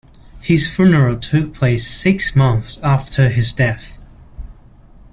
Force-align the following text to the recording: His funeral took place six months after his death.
His 0.41 0.67
funeral 0.75 1.17
took 1.19 1.53
place 1.53 1.85
six 1.87 2.35
months 2.35 2.79
after 2.81 3.29
his 3.29 3.53
death. 3.53 3.99